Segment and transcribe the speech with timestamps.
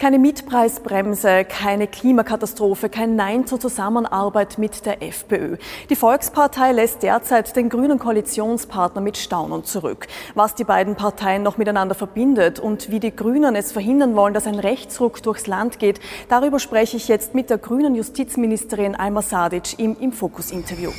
[0.00, 5.56] Keine Mietpreisbremse, keine Klimakatastrophe, kein Nein zur Zusammenarbeit mit der FPÖ.
[5.90, 10.06] Die Volkspartei lässt derzeit den grünen Koalitionspartner mit Staunen zurück.
[10.36, 14.46] Was die beiden Parteien noch miteinander verbindet und wie die Grünen es verhindern wollen, dass
[14.46, 19.80] ein Rechtsruck durchs Land geht, darüber spreche ich jetzt mit der grünen Justizministerin Alma Sadic
[19.80, 20.92] im, im Fokus-Interview.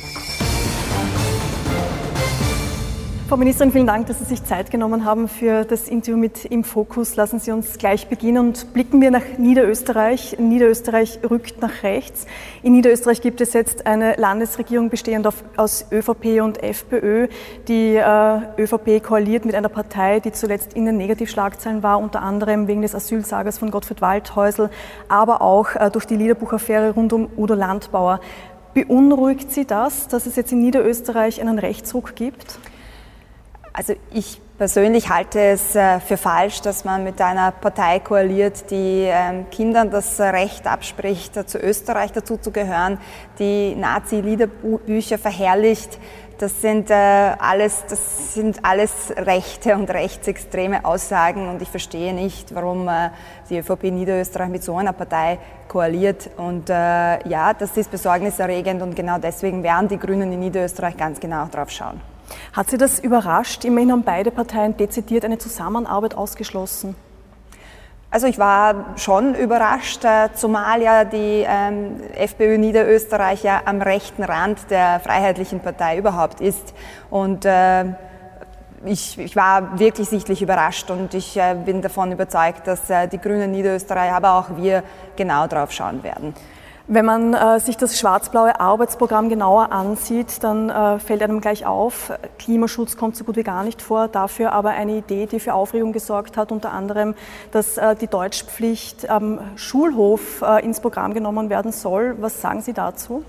[3.30, 6.64] Frau Ministerin, vielen Dank, dass Sie sich Zeit genommen haben für das Interview mit Im
[6.64, 7.14] Fokus.
[7.14, 10.40] Lassen Sie uns gleich beginnen und blicken wir nach Niederösterreich.
[10.40, 12.26] Niederösterreich rückt nach rechts.
[12.64, 17.28] In Niederösterreich gibt es jetzt eine Landesregierung bestehend aus ÖVP und FPÖ.
[17.68, 22.66] Die äh, ÖVP koaliert mit einer Partei, die zuletzt in den Negativschlagzeilen war, unter anderem
[22.66, 24.70] wegen des Asylsagers von Gottfried Waldhäusl,
[25.06, 28.20] aber auch äh, durch die Liederbuchaffäre rund um Udo Landbauer.
[28.74, 32.58] Beunruhigt Sie das, dass es jetzt in Niederösterreich einen Rechtsruck gibt?
[33.80, 39.06] Also ich persönlich halte es äh, für falsch, dass man mit einer Partei koaliert, die
[39.08, 42.98] ähm, Kindern das Recht abspricht, zu Österreich dazu zu gehören,
[43.38, 45.98] die Nazi-Liederbücher verherrlicht.
[46.36, 52.54] Das sind, äh, alles, das sind alles rechte und rechtsextreme Aussagen und ich verstehe nicht,
[52.54, 53.08] warum äh,
[53.48, 56.28] die ÖVP Niederösterreich mit so einer Partei koaliert.
[56.36, 61.46] Und ja, das ist besorgniserregend und genau deswegen werden die Grünen in Niederösterreich ganz genau
[61.46, 62.09] drauf schauen.
[62.52, 63.64] Hat Sie das überrascht?
[63.64, 66.94] Immerhin haben beide Parteien dezidiert eine Zusammenarbeit ausgeschlossen.
[68.12, 74.24] Also ich war schon überrascht, äh, zumal ja die ähm, FPÖ Niederösterreich ja am rechten
[74.24, 76.74] Rand der Freiheitlichen Partei überhaupt ist.
[77.08, 77.84] Und äh,
[78.84, 82.80] ich, ich, war wirklich sichtlich überrascht und ich äh, bin davon überzeugt, dass
[83.12, 84.82] die Grünen Niederösterreich, aber auch wir
[85.14, 86.34] genau drauf schauen werden.
[86.92, 92.12] Wenn man äh, sich das schwarz-blaue Arbeitsprogramm genauer ansieht, dann äh, fällt einem gleich auf,
[92.40, 95.92] Klimaschutz kommt so gut wie gar nicht vor, dafür aber eine Idee, die für Aufregung
[95.92, 97.14] gesorgt hat, unter anderem,
[97.52, 102.16] dass äh, die Deutschpflicht am Schulhof äh, ins Programm genommen werden soll.
[102.18, 103.22] Was sagen Sie dazu?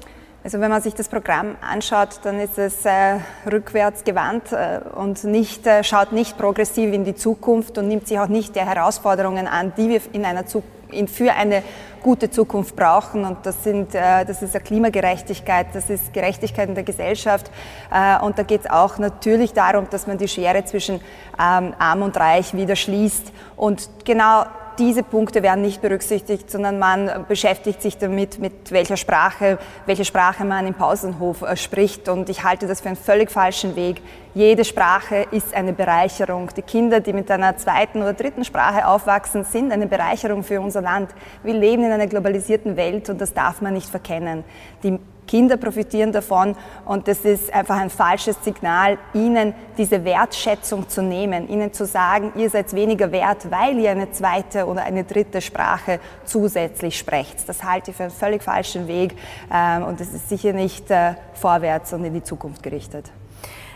[0.44, 5.24] Also wenn man sich das Programm anschaut, dann ist es äh, rückwärts gewandt äh, und
[5.24, 9.46] nicht, äh, schaut nicht progressiv in die Zukunft und nimmt sich auch nicht der Herausforderungen
[9.46, 11.64] an, die wir in einer Zukunft für eine
[12.02, 13.26] gute Zukunft brauchen.
[13.26, 17.52] Und das, sind, äh, das ist eine Klimagerechtigkeit, das ist Gerechtigkeit in der Gesellschaft.
[17.92, 20.96] Äh, und da geht es auch natürlich darum, dass man die Schere zwischen
[21.40, 23.32] ähm, Arm und Reich wieder schließt.
[23.56, 24.46] Und genau
[24.82, 30.44] diese Punkte werden nicht berücksichtigt, sondern man beschäftigt sich damit, mit welcher Sprache, welche Sprache
[30.44, 32.10] man im Pausenhof äh, spricht.
[32.10, 34.02] Und ich halte das für einen völlig falschen Weg.
[34.34, 36.50] Jede Sprache ist eine Bereicherung.
[36.58, 40.82] Die Kinder, die mit einer zweiten oder dritten Sprache aufwachsen, sind eine Bereicherung für unser
[40.82, 41.12] Land.
[41.44, 44.44] Wir leben in einer globalisierten Welt und das darf man nicht verkennen.
[44.82, 44.98] Die
[45.32, 51.48] Kinder profitieren davon und das ist einfach ein falsches Signal, ihnen diese Wertschätzung zu nehmen,
[51.48, 56.02] ihnen zu sagen, ihr seid weniger wert, weil ihr eine zweite oder eine dritte Sprache
[56.26, 57.48] zusätzlich sprecht.
[57.48, 59.16] Das halte ich für einen völlig falschen Weg
[59.54, 63.10] ähm, und es ist sicher nicht äh, vorwärts und in die Zukunft gerichtet.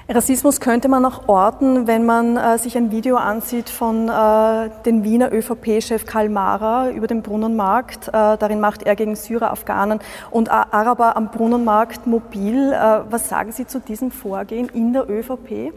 [0.08, 5.04] Rassismus könnte man auch orten, wenn man äh, sich ein Video ansieht von äh, dem
[5.04, 8.10] Wiener ÖVP-Chef Karl Mara über den Brunnenmarkt.
[8.10, 10.00] Äh, darin macht er gegen Syrer, Afghanen
[10.30, 12.72] und Araber am Brunnenmarkt mobil.
[12.72, 15.74] Äh, was sagen Sie zu diesem Vorgehen in der ÖVP?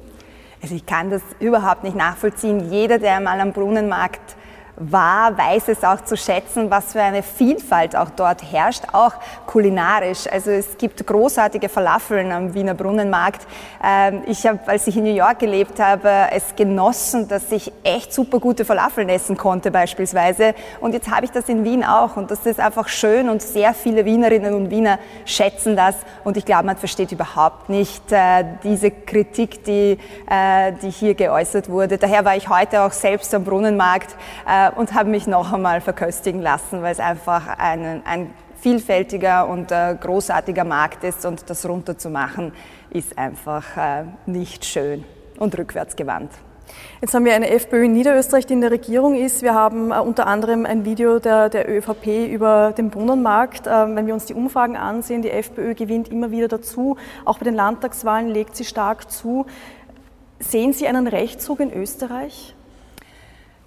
[0.60, 2.70] Also ich kann das überhaupt nicht nachvollziehen.
[2.70, 4.36] Jeder, der mal am Brunnenmarkt
[4.78, 9.12] war, weiß es auch zu schätzen, was für eine Vielfalt auch dort herrscht, auch
[9.46, 10.26] kulinarisch.
[10.30, 13.46] Also es gibt großartige Falafeln am Wiener Brunnenmarkt.
[13.82, 18.12] Ähm, ich habe, als ich in New York gelebt habe, es genossen, dass ich echt
[18.12, 20.54] super gute Falafeln essen konnte beispielsweise.
[20.80, 23.74] Und jetzt habe ich das in Wien auch und das ist einfach schön und sehr
[23.74, 25.96] viele Wienerinnen und Wiener schätzen das.
[26.24, 31.68] Und ich glaube, man versteht überhaupt nicht äh, diese Kritik, die, äh, die hier geäußert
[31.68, 31.98] wurde.
[31.98, 34.14] Daher war ich heute auch selbst am Brunnenmarkt
[34.74, 38.30] äh, und habe mich noch einmal verköstigen lassen, weil es einfach ein, ein
[38.60, 42.52] vielfältiger und äh, großartiger Markt ist und das runterzumachen
[42.90, 45.04] ist einfach äh, nicht schön
[45.38, 46.30] und rückwärtsgewandt.
[47.00, 49.42] Jetzt haben wir eine FPÖ in Niederösterreich, die in der Regierung ist.
[49.42, 53.66] Wir haben äh, unter anderem ein Video der, der ÖVP über den Brunnenmarkt.
[53.66, 56.96] Äh, wenn wir uns die Umfragen ansehen, die FPÖ gewinnt immer wieder dazu.
[57.24, 59.46] Auch bei den Landtagswahlen legt sie stark zu.
[60.40, 62.54] Sehen Sie einen Rechtszug in Österreich?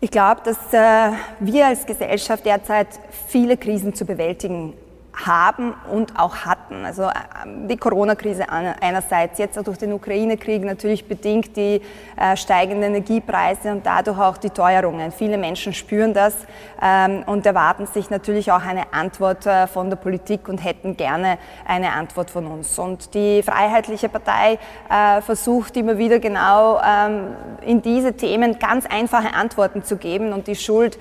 [0.04, 2.88] Ich glaube, dass äh, wir als Gesellschaft derzeit
[3.28, 4.74] viele Krisen zu bewältigen
[5.14, 6.86] haben und auch hatten.
[6.86, 11.82] Also ähm, die Corona-Krise einerseits, jetzt auch durch den Ukraine-Krieg natürlich bedingt die
[12.18, 15.12] äh, steigenden Energiepreise und dadurch auch die Teuerungen.
[15.12, 16.36] Viele Menschen spüren das
[16.82, 21.38] ähm, und erwarten sich natürlich auch eine Antwort äh, von der Politik und hätten gerne
[21.66, 22.80] eine Antwort von uns.
[22.80, 24.60] Und die Freiheitliche Partei
[24.90, 30.48] äh, versucht immer wieder genau ähm, in diese Themen ganz einfache Antworten zu geben und
[30.48, 30.98] die Schuld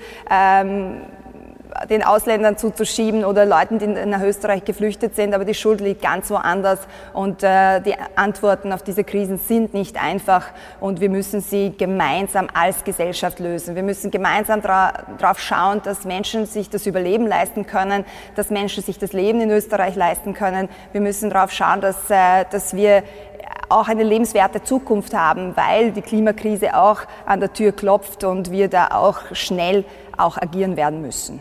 [1.89, 6.29] den Ausländern zuzuschieben oder Leuten, die nach Österreich geflüchtet sind, aber die Schuld liegt ganz
[6.29, 6.79] woanders
[7.13, 10.47] und äh, die Antworten auf diese Krisen sind nicht einfach
[10.79, 13.75] und wir müssen sie gemeinsam als Gesellschaft lösen.
[13.75, 18.05] Wir müssen gemeinsam darauf schauen, dass Menschen sich das Überleben leisten können,
[18.35, 20.69] dass Menschen sich das Leben in Österreich leisten können.
[20.91, 23.03] Wir müssen darauf schauen, dass, äh, dass wir
[23.69, 28.67] auch eine lebenswerte Zukunft haben, weil die Klimakrise auch an der Tür klopft und wir
[28.67, 29.85] da auch schnell
[30.17, 31.39] auch agieren werden müssen.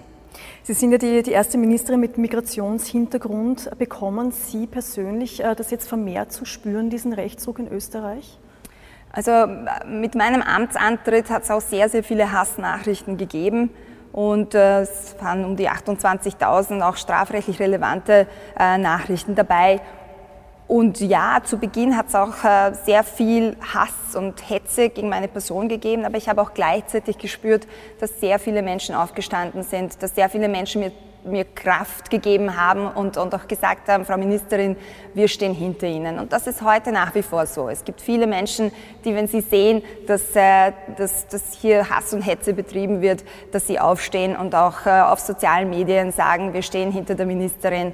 [0.62, 3.70] Sie sind ja die, die erste Ministerin mit Migrationshintergrund.
[3.78, 8.38] Bekommen Sie persönlich äh, das jetzt vermehrt zu spüren, diesen Rechtsruck in Österreich?
[9.12, 9.46] Also
[9.86, 13.70] mit meinem Amtsantritt hat es auch sehr, sehr viele Hassnachrichten gegeben.
[14.12, 18.26] Und äh, es waren um die 28.000 auch strafrechtlich relevante
[18.58, 19.80] äh, Nachrichten dabei.
[20.70, 25.26] Und ja, zu Beginn hat es auch äh, sehr viel Hass und Hetze gegen meine
[25.26, 27.66] Person gegeben, aber ich habe auch gleichzeitig gespürt,
[27.98, 30.92] dass sehr viele Menschen aufgestanden sind, dass sehr viele Menschen mir,
[31.24, 34.76] mir Kraft gegeben haben und, und auch gesagt haben, Frau Ministerin,
[35.12, 36.20] wir stehen hinter Ihnen.
[36.20, 37.68] Und das ist heute nach wie vor so.
[37.68, 38.70] Es gibt viele Menschen,
[39.04, 43.66] die, wenn sie sehen, dass, äh, dass, dass hier Hass und Hetze betrieben wird, dass
[43.66, 47.92] sie aufstehen und auch äh, auf sozialen Medien sagen, wir stehen hinter der Ministerin,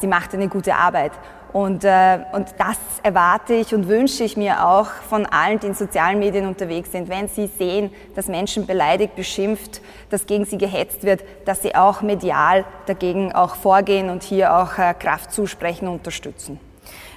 [0.00, 1.10] sie macht eine gute Arbeit.
[1.52, 5.74] Und, äh, und das erwarte ich und wünsche ich mir auch von allen, die in
[5.74, 11.04] sozialen Medien unterwegs sind, wenn sie sehen, dass Menschen beleidigt, beschimpft, dass gegen sie gehetzt
[11.04, 15.94] wird, dass sie auch medial dagegen auch vorgehen und hier auch äh, Kraft zusprechen und
[15.94, 16.58] unterstützen.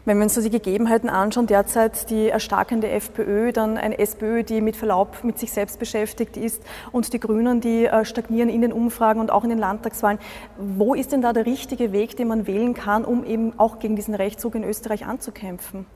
[0.06, 4.62] Wenn wir uns so die Gegebenheiten anschauen, derzeit die erstarkende FPÖ, dann eine SPÖ, die
[4.62, 8.72] mit Verlaub mit sich selbst beschäftigt ist und die Grünen, die äh, stagnieren in den
[8.72, 10.20] Umfragen und auch in den Landtagswahlen.
[10.58, 13.96] Wo ist denn da der richtige Weg, den man wählen kann, um eben auch gegen
[13.96, 15.88] diesen Rechtszug in Österreich anzukämpfen?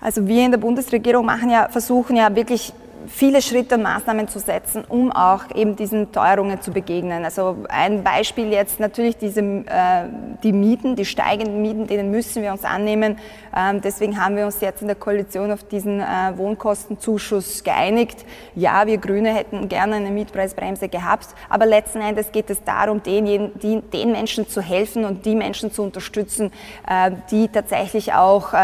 [0.00, 2.72] Also wir in der Bundesregierung machen ja, versuchen ja wirklich
[3.06, 7.24] viele Schritte und Maßnahmen zu setzen, um auch eben diesen Teuerungen zu begegnen.
[7.24, 10.04] Also ein Beispiel jetzt natürlich diese, äh,
[10.42, 13.18] die Mieten, die steigenden Mieten, denen müssen wir uns annehmen.
[13.56, 16.04] Ähm, deswegen haben wir uns jetzt in der Koalition auf diesen äh,
[16.36, 18.24] Wohnkostenzuschuss geeinigt.
[18.54, 23.52] Ja, wir Grüne hätten gerne eine Mietpreisbremse gehabt, aber letzten Endes geht es darum, den,
[23.60, 26.52] die, den Menschen zu helfen und die Menschen zu unterstützen,
[26.88, 28.54] äh, die tatsächlich auch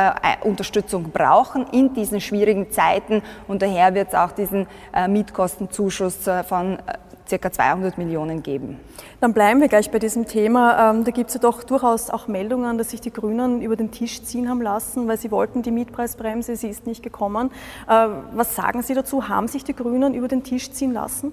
[0.42, 3.22] Unterstützung brauchen in diesen schwierigen Zeiten.
[3.48, 6.78] Und daher wird es auch diesen äh, Mietkostenzuschuss äh, von
[7.30, 7.52] äh, ca.
[7.52, 8.78] 200 Millionen geben.
[9.20, 10.90] Dann bleiben wir gleich bei diesem Thema.
[10.90, 13.90] Ähm, da gibt es ja doch durchaus auch Meldungen, dass sich die Grünen über den
[13.90, 17.50] Tisch ziehen haben lassen, weil sie wollten die Mietpreisbremse, sie ist nicht gekommen.
[17.86, 19.28] Was sagen Sie dazu?
[19.28, 21.32] Haben sich die Grünen über den Tisch ziehen lassen?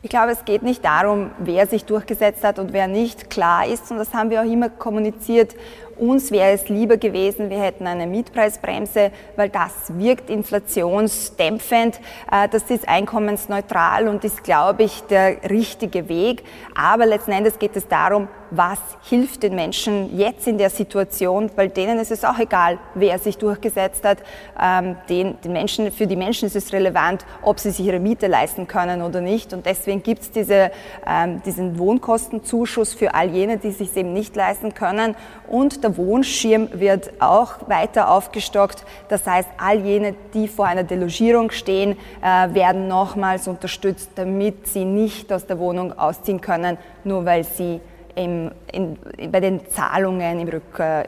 [0.00, 3.90] Ich glaube, es geht nicht darum, wer sich durchgesetzt hat und wer nicht klar ist.
[3.90, 5.56] Und das haben wir auch immer kommuniziert.
[5.98, 12.00] Uns wäre es lieber gewesen, wir hätten eine Mietpreisbremse, weil das wirkt inflationsdämpfend.
[12.30, 16.44] Äh, das ist einkommensneutral und ist, glaube ich, der richtige Weg.
[16.74, 21.68] Aber letzten Endes geht es darum, was hilft den Menschen jetzt in der Situation, weil
[21.68, 24.18] denen ist es auch egal, wer sich durchgesetzt hat.
[24.60, 28.26] Ähm, den, den Menschen, für die Menschen ist es relevant, ob sie sich ihre Miete
[28.26, 29.52] leisten können oder nicht.
[29.52, 30.70] Und deswegen gibt es diese,
[31.06, 35.14] ähm, diesen Wohnkostenzuschuss für all jene, die sich eben nicht leisten können.
[35.48, 38.84] Und der Wohnschirm wird auch weiter aufgestockt.
[39.08, 44.84] Das heißt, all jene, die vor einer Delogierung stehen, äh, werden nochmals unterstützt, damit sie
[44.84, 47.80] nicht aus der Wohnung ausziehen können, nur weil sie
[48.14, 48.98] im, in,
[49.30, 51.04] bei den Zahlungen im Rück, äh,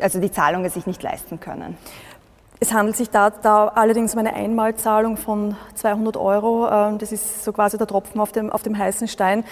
[0.00, 1.76] also die Zahlungen sich nicht leisten können.
[2.60, 6.68] Es handelt sich da, da, allerdings um eine Einmalzahlung von 200 Euro.
[6.70, 9.42] Ähm, das ist so quasi der Tropfen auf dem, auf dem heißen Stein.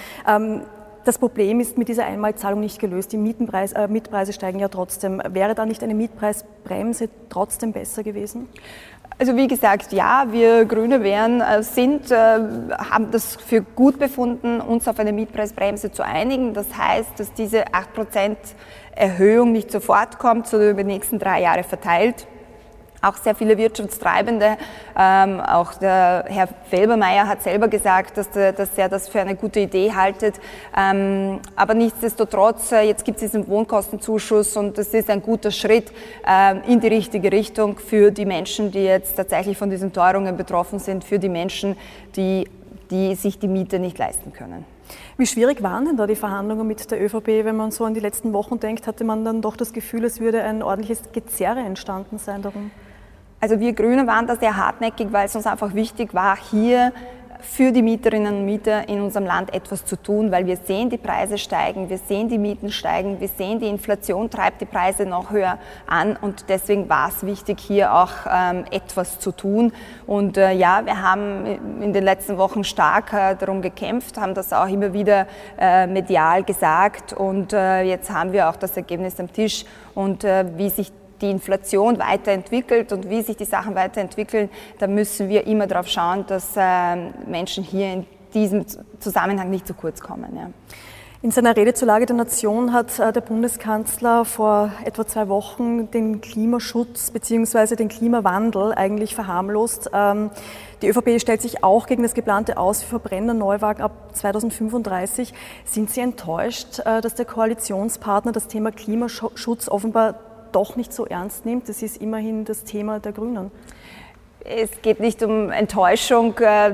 [1.04, 3.12] Das Problem ist mit dieser Einmalzahlung nicht gelöst.
[3.12, 5.22] Die Mietenpreis, äh, Mietpreise steigen ja trotzdem.
[5.30, 8.48] Wäre da nicht eine Mietpreisbremse trotzdem besser gewesen?
[9.18, 14.60] Also wie gesagt, ja, wir Grüne wären, äh, sind, äh, haben das für gut befunden,
[14.60, 16.52] uns auf eine Mietpreisbremse zu einigen.
[16.52, 18.36] Das heißt, dass diese 8%
[18.94, 22.26] Erhöhung nicht sofort kommt, sondern über die nächsten drei Jahre verteilt
[23.02, 24.56] auch sehr viele Wirtschaftstreibende.
[24.98, 29.36] Ähm, auch der Herr Felbermeier hat selber gesagt, dass, der, dass er das für eine
[29.36, 30.40] gute Idee haltet.
[30.76, 35.92] Ähm, aber nichtsdestotrotz, äh, jetzt gibt es diesen Wohnkostenzuschuss und das ist ein guter Schritt
[36.26, 40.78] ähm, in die richtige Richtung für die Menschen, die jetzt tatsächlich von diesen Teuerungen betroffen
[40.78, 41.76] sind, für die Menschen,
[42.16, 42.48] die,
[42.90, 44.64] die sich die Miete nicht leisten können.
[45.16, 47.44] Wie schwierig waren denn da die Verhandlungen mit der ÖVP?
[47.44, 50.20] Wenn man so an die letzten Wochen denkt, hatte man dann doch das Gefühl, es
[50.20, 52.70] würde ein ordentliches Gezerre entstanden sein darum.
[53.40, 56.92] Also wir Grüne waren da sehr hartnäckig, weil es uns einfach wichtig war, hier
[57.42, 60.98] für die Mieterinnen und Mieter in unserem Land etwas zu tun, weil wir sehen, die
[60.98, 65.30] Preise steigen, wir sehen, die Mieten steigen, wir sehen, die Inflation treibt die Preise noch
[65.30, 69.72] höher an und deswegen war es wichtig, hier auch ähm, etwas zu tun.
[70.06, 74.52] Und äh, ja, wir haben in den letzten Wochen stark äh, darum gekämpft, haben das
[74.52, 75.26] auch immer wieder
[75.58, 80.44] äh, medial gesagt und äh, jetzt haben wir auch das Ergebnis am Tisch und äh,
[80.56, 85.66] wie sich die Inflation weiterentwickelt und wie sich die Sachen weiterentwickeln, da müssen wir immer
[85.66, 86.96] darauf schauen, dass äh,
[87.26, 88.64] Menschen hier in diesem
[88.98, 90.36] Zusammenhang nicht zu kurz kommen.
[90.36, 90.50] Ja.
[91.22, 95.90] In seiner Rede zur Lage der Nation hat äh, der Bundeskanzler vor etwa zwei Wochen
[95.90, 97.76] den Klimaschutz bzw.
[97.76, 99.90] den Klimawandel eigentlich verharmlost.
[99.92, 100.30] Ähm,
[100.80, 105.34] die ÖVP stellt sich auch gegen das geplante Aus für Verbrenner-Neuwagen ab 2035.
[105.66, 110.14] Sind Sie enttäuscht, äh, dass der Koalitionspartner das Thema Klimaschutz offenbar
[110.52, 111.68] doch nicht so ernst nimmt.
[111.68, 113.50] Das ist immerhin das Thema der Grünen.
[114.44, 116.36] Es geht nicht um Enttäuschung.
[116.38, 116.72] Äh,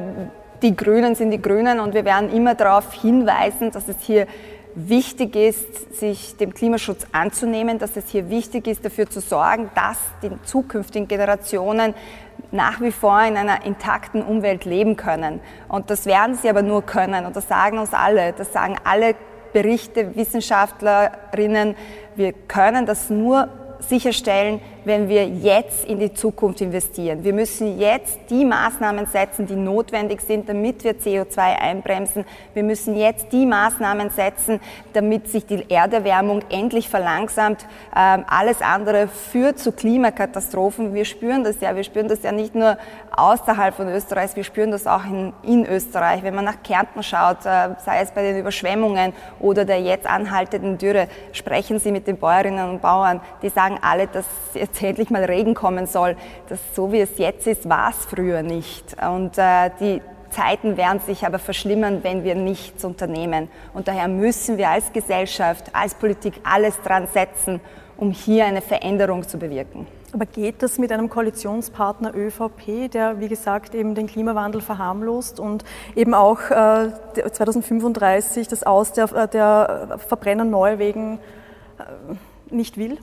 [0.62, 4.26] die Grünen sind die Grünen und wir werden immer darauf hinweisen, dass es hier
[4.74, 9.98] wichtig ist, sich dem Klimaschutz anzunehmen, dass es hier wichtig ist, dafür zu sorgen, dass
[10.22, 11.94] die zukünftigen Generationen
[12.52, 15.40] nach wie vor in einer intakten Umwelt leben können.
[15.68, 17.24] Und das werden sie aber nur können.
[17.24, 18.34] Und das sagen uns alle.
[18.34, 19.14] Das sagen alle
[19.52, 21.74] Berichte, Wissenschaftlerinnen.
[22.14, 23.48] Wir können das nur
[23.80, 27.24] sicherstellen, wenn wir jetzt in die Zukunft investieren.
[27.24, 32.24] Wir müssen jetzt die Maßnahmen setzen, die notwendig sind, damit wir CO2 einbremsen.
[32.54, 34.60] Wir müssen jetzt die Maßnahmen setzen,
[34.92, 37.66] damit sich die Erderwärmung endlich verlangsamt.
[37.96, 40.94] Ähm, alles andere führt zu Klimakatastrophen.
[40.94, 41.74] Wir spüren das ja.
[41.74, 42.78] Wir spüren das ja nicht nur
[43.16, 46.22] außerhalb von Österreich, wir spüren das auch in, in Österreich.
[46.22, 50.78] Wenn man nach Kärnten schaut, äh, sei es bei den Überschwemmungen oder der jetzt anhaltenden
[50.78, 53.20] Dürre, sprechen Sie mit den Bäuerinnen und Bauern.
[53.42, 54.26] Die sagen alle, dass
[54.76, 56.16] jetzt endlich mal Regen kommen soll.
[56.48, 58.96] Das, so wie es jetzt ist, war es früher nicht.
[59.02, 63.48] Und äh, die Zeiten werden sich aber verschlimmern, wenn wir nichts unternehmen.
[63.74, 67.60] Und daher müssen wir als Gesellschaft, als Politik alles dran setzen,
[67.96, 69.86] um hier eine Veränderung zu bewirken.
[70.12, 75.64] Aber geht das mit einem Koalitionspartner ÖVP, der, wie gesagt, eben den Klimawandel verharmlost und
[75.94, 76.90] eben auch äh,
[77.30, 81.18] 2035 das Aus der, der Verbrenner Neuwegen
[81.78, 82.98] äh, nicht will?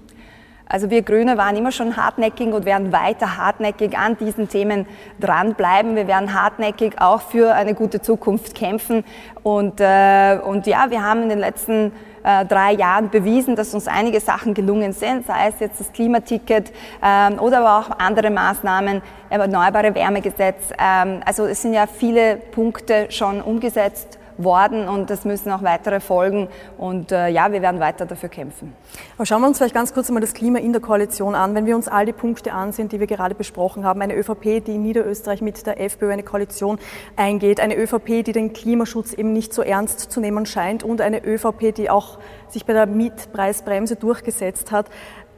[0.73, 4.87] Also wir Grüne waren immer schon hartnäckig und werden weiter hartnäckig an diesen Themen
[5.19, 5.95] dranbleiben.
[5.95, 9.03] Wir werden hartnäckig auch für eine gute Zukunft kämpfen.
[9.43, 11.91] Und, äh, und ja, wir haben in den letzten
[12.23, 16.73] äh, drei Jahren bewiesen, dass uns einige Sachen gelungen sind, sei es jetzt das Klimaticket
[17.03, 20.71] ähm, oder aber auch andere Maßnahmen, Erneuerbare Wärmegesetz.
[20.79, 25.99] Ähm, also es sind ja viele Punkte schon umgesetzt worden und es müssen auch weitere
[25.99, 26.47] folgen.
[26.77, 28.73] Und äh, ja, wir werden weiter dafür kämpfen.
[29.15, 31.55] Aber schauen wir uns vielleicht ganz kurz einmal das Klima in der Koalition an.
[31.55, 34.75] Wenn wir uns all die Punkte ansehen, die wir gerade besprochen haben, eine ÖVP, die
[34.75, 36.79] in Niederösterreich mit der FPÖ eine Koalition
[37.15, 41.25] eingeht, eine ÖVP, die den Klimaschutz eben nicht so ernst zu nehmen scheint und eine
[41.25, 44.87] ÖVP, die auch sich bei der Mietpreisbremse durchgesetzt hat.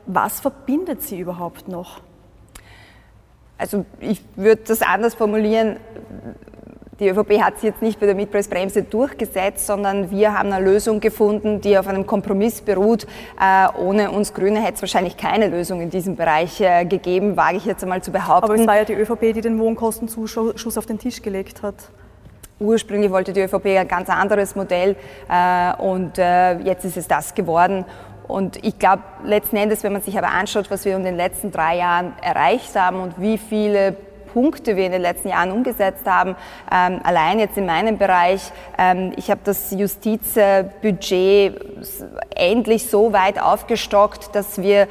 [0.06, 2.02] Was verbindet sie überhaupt noch?
[3.58, 5.78] Also ich würde das anders formulieren.
[7.00, 11.02] Die ÖVP hat sich jetzt nicht bei der Mietpreisbremse durchgesetzt, sondern wir haben eine Lösung
[11.02, 13.06] gefunden, die auf einem Kompromiss beruht.
[13.38, 17.58] Äh, ohne uns Grüne hätte es wahrscheinlich keine Lösung in diesem Bereich äh, gegeben, wage
[17.58, 18.46] ich jetzt einmal zu behaupten.
[18.46, 21.76] Aber es war ja die ÖVP, die den Wohnkostenzuschuss auf den Tisch gelegt hat.
[22.60, 24.96] Ursprünglich wollte die ÖVP ein ganz anderes Modell
[25.30, 27.84] äh, und jetzt ist es das geworden.
[28.28, 31.52] Und ich glaube, letzten Endes, wenn man sich aber anschaut, was wir in den letzten
[31.52, 33.96] drei Jahren erreicht haben und wie viele
[34.36, 36.36] Punkte wir in den letzten Jahren umgesetzt haben.
[36.70, 38.42] Ähm, allein jetzt in meinem Bereich,
[38.78, 41.56] ähm, ich habe das Justizbudget
[42.36, 44.90] endlich so weit aufgestockt, dass wir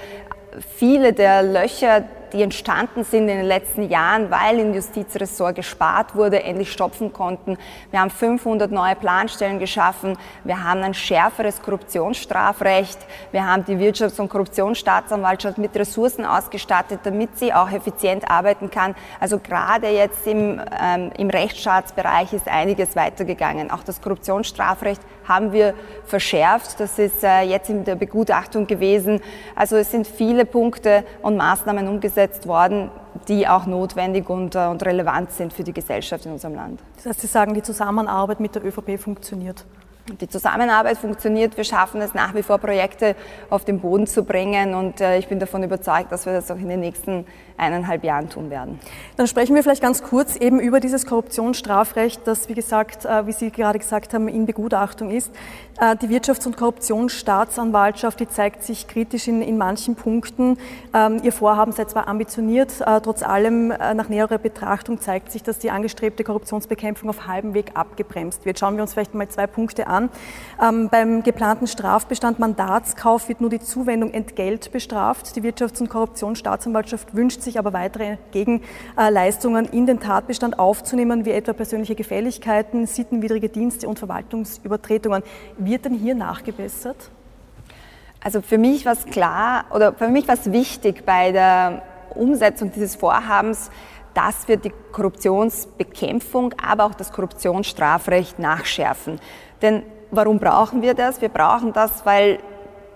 [0.79, 6.43] viele der Löcher, die entstanden sind in den letzten Jahren, weil im Justizressort gespart wurde,
[6.43, 7.57] endlich stopfen konnten.
[7.93, 10.19] Wir haben 500 neue Planstellen geschaffen.
[10.43, 12.99] Wir haben ein schärferes Korruptionsstrafrecht.
[13.31, 18.97] Wir haben die Wirtschafts- und Korruptionsstaatsanwaltschaft mit Ressourcen ausgestattet, damit sie auch effizient arbeiten kann.
[19.21, 23.71] Also gerade jetzt im, ähm, im Rechtsstaatsbereich ist einiges weitergegangen.
[23.71, 26.81] Auch das Korruptionsstrafrecht haben wir verschärft.
[26.81, 29.21] Das ist äh, jetzt in der Begutachtung gewesen.
[29.55, 32.91] Also es sind viele Punkte und Maßnahmen umgesetzt worden,
[33.29, 36.81] die auch notwendig und, äh, und relevant sind für die Gesellschaft in unserem Land.
[36.97, 39.65] Das heißt, Sie sagen, die Zusammenarbeit mit der ÖVP funktioniert?
[40.21, 41.57] die Zusammenarbeit funktioniert.
[41.57, 43.17] Wir schaffen es nach wie vor, Projekte
[43.51, 44.75] auf den Boden zu bringen.
[44.75, 47.25] Und äh, ich bin davon überzeugt, dass wir das auch in den nächsten
[47.57, 48.79] eineinhalb Jahren tun werden.
[49.17, 53.33] Dann sprechen wir vielleicht ganz kurz eben über dieses Korruptionsstrafrecht, das, wie gesagt, äh, wie
[53.33, 55.33] Sie gerade gesagt haben, in Begutachtung ist.
[55.81, 60.59] Äh, die Wirtschafts- und Korruptionsstaatsanwaltschaft, die zeigt sich kritisch in, in manchen Punkten.
[60.93, 65.71] Ähm, ihr Vorhaben sei zwar ambitioniert, trotz allem nach näherer Betrachtung zeigt sich, dass die
[65.71, 68.59] angestrebte Korruptionsbekämpfung auf halbem Weg abgebremst wird.
[68.59, 70.11] Schauen wir uns vielleicht mal zwei Punkte an an.
[70.63, 75.37] Ähm, beim geplanten Strafbestand Mandatskauf wird nur die Zuwendung Entgelt bestraft.
[75.37, 81.53] Die Wirtschafts- und Korruptionsstaatsanwaltschaft wünscht sich aber weitere Gegenleistungen in den Tatbestand aufzunehmen, wie etwa
[81.53, 85.23] persönliche Gefälligkeiten, sittenwidrige Dienste und Verwaltungsübertretungen.
[85.59, 87.11] Wird denn hier nachgebessert?
[88.23, 91.83] Also für mich war es klar oder für mich war es wichtig bei der
[92.15, 93.71] Umsetzung dieses Vorhabens,
[94.15, 99.21] dass wir die Korruptionsbekämpfung, aber auch das Korruptionsstrafrecht nachschärfen.
[99.61, 101.21] Denn warum brauchen wir das?
[101.21, 102.39] Wir brauchen das, weil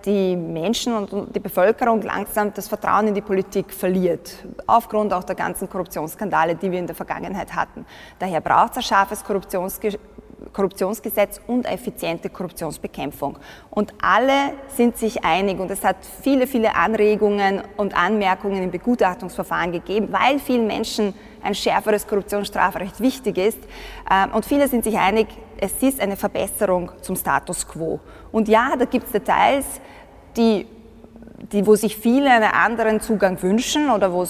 [0.05, 5.35] die Menschen und die Bevölkerung langsam das Vertrauen in die Politik verliert, aufgrund auch der
[5.35, 7.85] ganzen Korruptionsskandale, die wir in der Vergangenheit hatten.
[8.17, 9.23] Daher braucht es ein scharfes
[10.53, 13.37] Korruptionsgesetz und effiziente Korruptionsbekämpfung.
[13.69, 19.71] Und alle sind sich einig und es hat viele, viele Anregungen und Anmerkungen im Begutachtungsverfahren
[19.71, 23.59] gegeben, weil vielen Menschen ein schärferes Korruptionsstrafrecht wichtig ist.
[24.11, 25.27] Ähm, und viele sind sich einig,
[25.61, 27.99] es ist eine Verbesserung zum Status quo.
[28.31, 29.65] Und ja, da gibt es Details,
[30.37, 30.65] die
[31.51, 34.25] die, wo sich viele einen anderen Zugang wünschen oder wo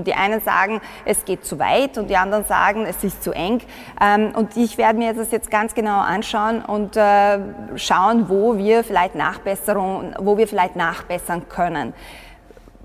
[0.00, 3.60] die einen sagen, es geht zu weit und die anderen sagen, es ist zu eng.
[4.00, 7.38] Ähm, und ich werde mir das jetzt ganz genau anschauen und äh,
[7.76, 11.94] schauen, wo wir vielleicht Nachbesserungen, wo wir vielleicht nachbessern können.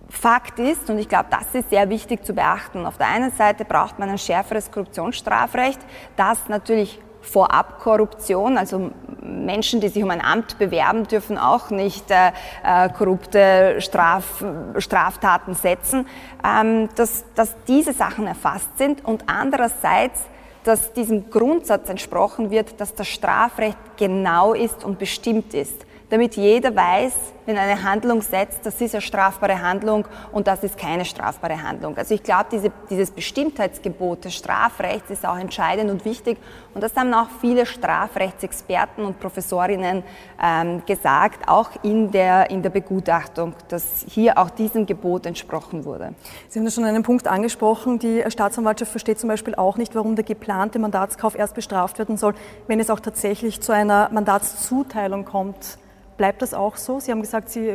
[0.10, 3.64] Fakt ist, und ich glaube, das ist sehr wichtig zu beachten, auf der einen Seite
[3.64, 5.80] braucht man ein schärferes Korruptionsstrafrecht,
[6.16, 7.00] das natürlich
[7.32, 12.32] Vorabkorruption, also Menschen, die sich um ein Amt bewerben, dürfen auch nicht äh,
[12.64, 14.44] äh, korrupte Straf,
[14.78, 16.08] Straftaten setzen,
[16.44, 20.22] ähm, dass, dass diese Sachen erfasst sind und andererseits,
[20.64, 26.76] dass diesem Grundsatz entsprochen wird, dass das Strafrecht genau ist und bestimmt ist damit jeder
[26.76, 27.14] weiß,
[27.50, 31.98] wenn eine Handlung setzt, das ist eine strafbare Handlung und das ist keine strafbare Handlung.
[31.98, 36.38] Also ich glaube, diese, dieses Bestimmtheitsgebot des Strafrechts ist auch entscheidend und wichtig
[36.76, 40.04] und das haben auch viele Strafrechtsexperten und Professorinnen
[40.40, 46.14] ähm, gesagt, auch in der, in der Begutachtung, dass hier auch diesem Gebot entsprochen wurde.
[46.50, 47.98] Sie haben da schon einen Punkt angesprochen.
[47.98, 52.36] Die Staatsanwaltschaft versteht zum Beispiel auch nicht, warum der geplante Mandatskauf erst bestraft werden soll,
[52.68, 55.80] wenn es auch tatsächlich zu einer Mandatszuteilung kommt.
[56.20, 57.00] Bleibt das auch so?
[57.00, 57.72] Sie haben gesagt, Sie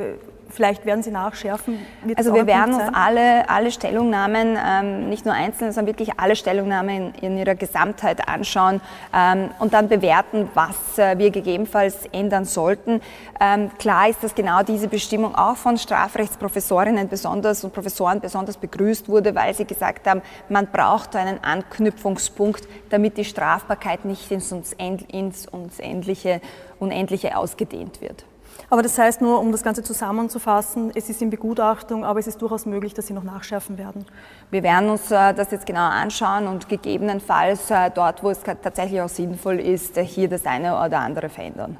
[0.54, 1.84] Vielleicht werden Sie nachschärfen.
[2.04, 6.36] Wird also wir werden uns alle, alle Stellungnahmen, ähm, nicht nur einzelne, sondern wirklich alle
[6.36, 8.80] Stellungnahmen in, in ihrer Gesamtheit anschauen
[9.12, 13.00] ähm, und dann bewerten, was äh, wir gegebenenfalls ändern sollten.
[13.40, 19.08] Ähm, klar ist, dass genau diese Bestimmung auch von Strafrechtsprofessorinnen besonders und Professoren besonders begrüßt
[19.08, 24.72] wurde, weil sie gesagt haben, man braucht einen Anknüpfungspunkt, damit die Strafbarkeit nicht ins, ins,
[24.72, 25.48] ins
[25.80, 26.40] Endliche,
[26.78, 28.24] Unendliche ausgedehnt wird.
[28.70, 32.40] Aber das heißt nur, um das Ganze zusammenzufassen, es ist in Begutachtung, aber es ist
[32.40, 34.06] durchaus möglich, dass Sie noch nachschärfen werden.
[34.50, 39.00] Wir werden uns äh, das jetzt genau anschauen und gegebenenfalls äh, dort, wo es tatsächlich
[39.00, 41.76] auch sinnvoll ist, äh, hier das eine oder andere verändern.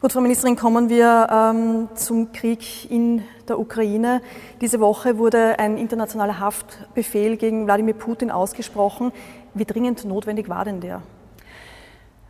[0.00, 4.22] Gut, Frau Ministerin, kommen wir ähm, zum Krieg in der Ukraine.
[4.62, 9.12] Diese Woche wurde ein internationaler Haftbefehl gegen Wladimir Putin ausgesprochen.
[9.52, 11.02] Wie dringend notwendig war denn der?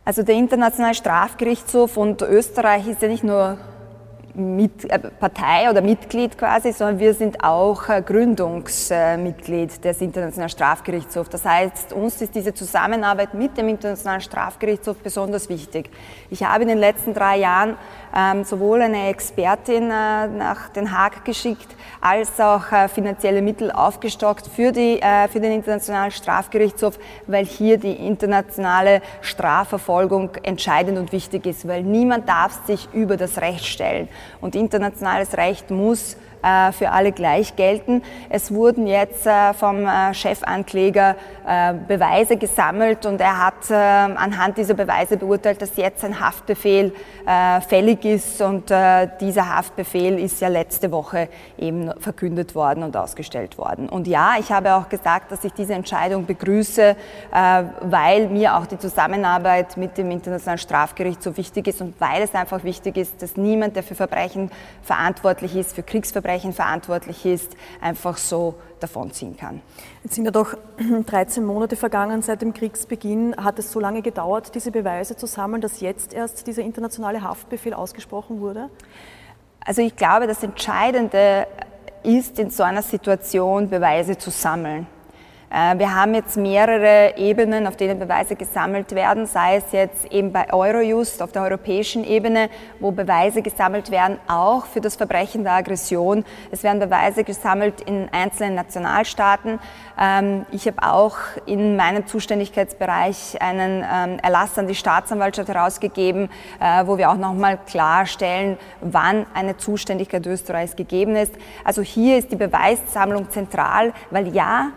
[0.03, 3.57] Also der Internationale Strafgerichtshof und Österreich ist ja nicht nur
[4.33, 11.29] mit, äh, Partei oder Mitglied quasi, sondern wir sind auch äh, Gründungsmitglied des Internationalen Strafgerichtshofs.
[11.29, 15.89] Das heißt, uns ist diese Zusammenarbeit mit dem Internationalen Strafgerichtshof besonders wichtig.
[16.29, 17.77] Ich habe in den letzten drei Jahren
[18.15, 21.67] ähm, sowohl eine Expertin äh, nach Den Haag geschickt,
[22.01, 27.77] als auch äh, finanzielle Mittel aufgestockt für, die, äh, für den Internationalen Strafgerichtshof, weil hier
[27.77, 34.09] die internationale Strafverfolgung entscheidend und wichtig ist, weil niemand darf sich über das Recht stellen.
[34.39, 38.03] Und internationales Recht muss für alle gleich gelten.
[38.29, 41.15] Es wurden jetzt äh, vom äh, Chefankläger
[41.87, 46.93] Beweise gesammelt und er hat anhand dieser Beweise beurteilt, dass jetzt ein Haftbefehl
[47.67, 53.89] fällig ist und dieser Haftbefehl ist ja letzte Woche eben verkündet worden und ausgestellt worden.
[53.89, 56.95] Und ja, ich habe auch gesagt, dass ich diese Entscheidung begrüße,
[57.31, 62.35] weil mir auch die Zusammenarbeit mit dem Internationalen Strafgericht so wichtig ist und weil es
[62.35, 64.51] einfach wichtig ist, dass niemand, der für Verbrechen
[64.83, 69.61] verantwortlich ist, für Kriegsverbrechen, Kriegsverbrechen verantwortlich ist, einfach so davonziehen kann.
[70.03, 70.55] Jetzt sind ja doch
[71.05, 73.35] 13 Monate vergangen seit dem Kriegsbeginn.
[73.37, 77.73] Hat es so lange gedauert, diese Beweise zu sammeln, dass jetzt erst dieser internationale Haftbefehl
[77.73, 78.69] ausgesprochen wurde?
[79.63, 81.47] Also ich glaube, das Entscheidende
[82.03, 84.87] ist in so einer Situation Beweise zu sammeln.
[85.51, 90.31] Äh, wir haben jetzt mehrere Ebenen, auf denen Beweise gesammelt werden, sei es jetzt eben
[90.31, 95.53] bei Eurojust auf der europäischen Ebene, wo Beweise gesammelt werden, auch für das Verbrechen der
[95.53, 96.23] Aggression.
[96.51, 99.59] Es werden Beweise gesammelt in einzelnen Nationalstaaten.
[99.99, 106.29] Ähm, ich habe auch in meinem Zuständigkeitsbereich einen ähm, Erlass an die Staatsanwaltschaft herausgegeben,
[106.61, 111.33] äh, wo wir auch nochmal klarstellen, wann eine Zuständigkeit Österreichs gegeben ist.
[111.65, 114.71] Also hier ist die Beweissammlung zentral, weil ja,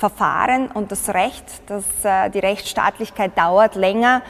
[0.00, 4.22] Verfahren und das Recht, dass äh, die Rechtsstaatlichkeit dauert länger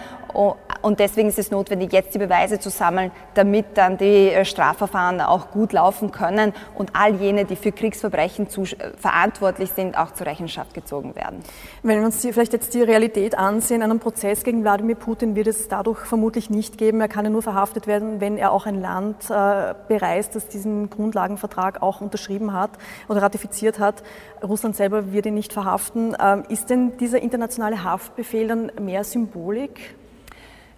[0.82, 5.20] und deswegen ist es notwendig, jetzt die Beweise zu sammeln, damit dann die äh, Strafverfahren
[5.20, 10.26] auch gut laufen können und all jene, die für Kriegsverbrechen äh, verantwortlich sind, auch zur
[10.26, 11.40] Rechenschaft gezogen werden.
[11.82, 15.48] Wenn wir uns die, vielleicht jetzt die Realität ansehen, einen Prozess gegen Wladimir Putin wird
[15.48, 17.00] es dadurch vermutlich nicht geben.
[17.00, 20.88] Er kann ja nur verhaftet werden, wenn er auch ein Land äh, bereist, das diesen
[20.88, 22.70] Grundlagenvertrag auch unterschrieben hat
[23.08, 24.02] oder ratifiziert hat.
[24.42, 26.16] Russland selber wird ihn nicht verhaften.
[26.20, 29.94] Ähm, ist denn dieser internationale Haftbefehl dann mehr Symbolik?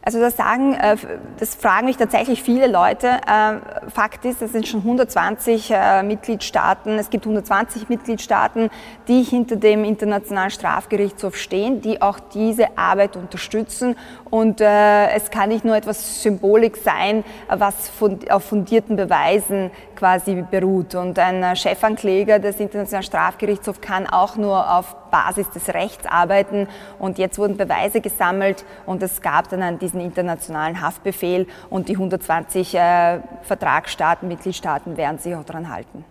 [0.04, 0.96] Also das sagen, äh,
[1.38, 3.06] das fragen mich tatsächlich viele Leute.
[3.06, 8.68] Äh, Fakt ist, es sind schon 120 äh, Mitgliedstaaten, es gibt 120 Mitgliedstaaten,
[9.06, 13.96] die hinter dem Internationalen Strafgerichtshof stehen, die auch diese Arbeit unterstützen.
[14.28, 17.90] Und es kann nicht nur etwas Symbolik sein, was
[18.30, 19.70] auf fundierten Beweisen
[20.02, 20.96] quasi beruht.
[20.96, 26.66] Und ein Chefankläger des Internationalen Strafgerichtshofs kann auch nur auf Basis des Rechts arbeiten.
[26.98, 32.74] Und jetzt wurden Beweise gesammelt und es gab dann diesen internationalen Haftbefehl und die 120
[32.74, 36.04] äh, Vertragsstaaten, Mitgliedstaaten werden sich auch daran halten.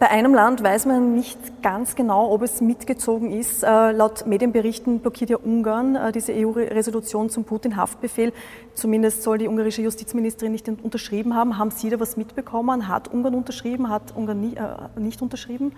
[0.00, 3.62] Bei einem Land weiß man nicht ganz genau, ob es mitgezogen ist.
[3.62, 8.32] Äh, laut Medienberichten blockiert ja Ungarn äh, diese EU-Resolution zum Putin-Haftbefehl.
[8.72, 11.58] Zumindest soll die ungarische Justizministerin nicht unterschrieben haben.
[11.58, 12.88] Haben Sie da was mitbekommen?
[12.88, 13.90] Hat Ungarn unterschrieben?
[13.90, 15.72] Hat Ungarn nie, äh, nicht unterschrieben?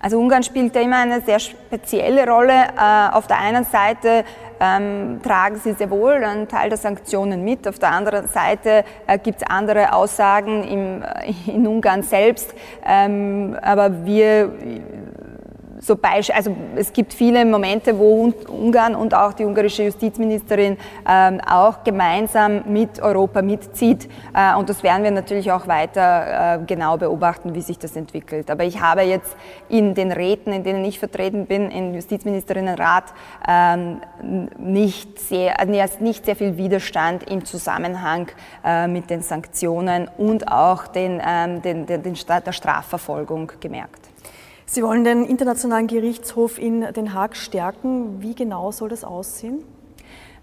[0.00, 2.52] Also Ungarn spielt da immer eine sehr spezielle Rolle.
[2.52, 4.24] Äh, auf der einen Seite
[4.60, 7.66] ähm, tragen sie sehr wohl einen Teil der Sanktionen mit.
[7.66, 12.54] Auf der anderen Seite äh, gibt es andere Aussagen im, äh, in Ungarn selbst.
[12.86, 14.52] Ähm, aber wir
[15.80, 20.76] so Beisch also es gibt viele Momente, wo Ungarn und auch die ungarische Justizministerin
[21.08, 24.08] ähm, auch gemeinsam mit Europa mitzieht.
[24.34, 28.50] Äh, und das werden wir natürlich auch weiter äh, genau beobachten, wie sich das entwickelt.
[28.50, 29.36] Aber ich habe jetzt
[29.68, 33.04] in den Räten, in denen ich vertreten bin, im Justizministerinnenrat,
[33.46, 34.00] ähm,
[34.58, 38.28] nicht sehr, also nicht sehr viel Widerstand im Zusammenhang
[38.64, 44.07] äh, mit den Sanktionen und auch den, ähm, den, den, den der Strafverfolgung gemerkt.
[44.70, 48.20] Sie wollen den Internationalen Gerichtshof in Den Haag stärken.
[48.20, 49.64] Wie genau soll das aussehen?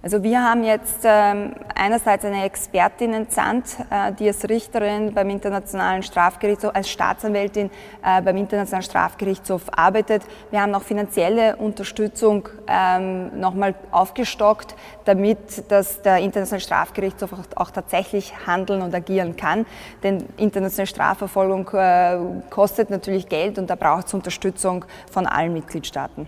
[0.06, 6.04] Also wir haben jetzt ähm, einerseits eine Expertin entsandt, äh, die als Richterin beim Internationalen
[6.04, 7.72] Strafgerichtshof, als Staatsanwältin
[8.04, 10.22] äh, beim Internationalen Strafgerichtshof arbeitet.
[10.52, 18.32] Wir haben auch finanzielle Unterstützung ähm, nochmal aufgestockt, damit dass der Internationale Strafgerichtshof auch, tatsächlich
[18.46, 19.66] handeln und agieren kann.
[20.04, 22.20] Denn internationale Strafverfolgung äh,
[22.52, 26.28] kostet natürlich Geld und da braucht es Unterstützung von allen Mitgliedstaaten.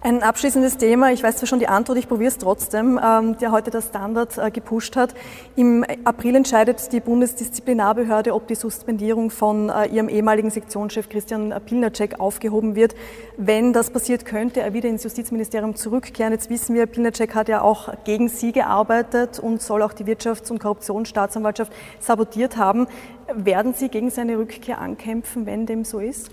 [0.00, 3.50] Ein abschließendes Thema, ich weiß zwar schon die Antwort, ich probiere es trotzdem, ähm, der
[3.50, 5.12] heute das Standard äh, gepusht hat.
[5.56, 12.20] Im April entscheidet die Bundesdisziplinarbehörde, ob die Suspendierung von äh, ihrem ehemaligen Sektionschef Christian Pilnacek
[12.20, 12.94] aufgehoben wird.
[13.36, 16.32] Wenn das passiert, könnte er wieder ins Justizministerium zurückkehren.
[16.32, 20.52] Jetzt wissen wir, Pilnacek hat ja auch gegen Sie gearbeitet und soll auch die Wirtschafts-
[20.52, 22.86] und Korruptionsstaatsanwaltschaft sabotiert haben.
[23.34, 26.30] Werden Sie gegen seine Rückkehr ankämpfen, wenn dem so ist?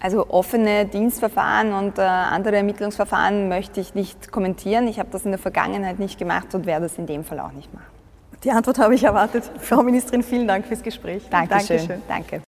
[0.00, 4.88] Also offene Dienstverfahren und äh, andere Ermittlungsverfahren möchte ich nicht kommentieren.
[4.88, 7.52] Ich habe das in der Vergangenheit nicht gemacht und werde das in dem Fall auch
[7.52, 7.86] nicht machen.
[8.44, 9.50] Die Antwort habe ich erwartet.
[9.58, 11.26] Frau Ministerin, vielen Dank fürs Gespräch.
[11.30, 11.78] Dankeschön.
[11.78, 12.02] Dankeschön.
[12.08, 12.42] Danke.